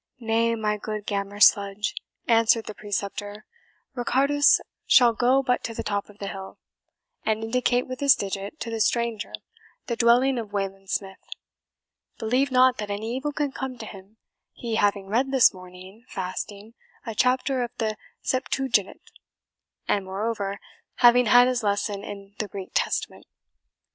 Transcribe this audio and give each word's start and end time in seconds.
"Nay, 0.19 0.55
my 0.55 0.77
good 0.77 1.05
Gammer 1.05 1.39
Sludge," 1.39 1.93
answered 2.27 2.65
the 2.65 2.73
preceptor, 2.73 3.45
"Ricardus 3.95 4.59
shall 4.87 5.13
go 5.13 5.43
but 5.43 5.63
to 5.65 5.75
the 5.75 5.83
top 5.83 6.09
of 6.09 6.17
the 6.17 6.27
hill, 6.29 6.57
and 7.23 7.43
indicate 7.43 7.85
with 7.85 7.99
his 7.99 8.15
digit 8.15 8.59
to 8.61 8.71
the 8.71 8.79
stranger 8.81 9.31
the 9.85 9.95
dwelling 9.95 10.39
of 10.39 10.51
Wayland 10.53 10.89
Smith. 10.89 11.19
Believe 12.17 12.51
not 12.51 12.79
that 12.79 12.89
any 12.89 13.15
evil 13.15 13.31
can 13.31 13.51
come 13.51 13.77
to 13.77 13.85
him, 13.85 14.17
he 14.53 14.73
having 14.73 15.05
read 15.05 15.29
this 15.29 15.53
morning, 15.53 16.03
fasting, 16.07 16.73
a 17.05 17.13
chapter 17.13 17.61
of 17.61 17.69
the 17.77 17.95
Septuagint, 18.23 19.03
and, 19.87 20.05
moreover, 20.05 20.59
having 20.95 21.27
had 21.27 21.47
his 21.47 21.61
lesson 21.61 22.03
in 22.03 22.33
the 22.39 22.47
Greek 22.47 22.71
Testament." 22.73 23.27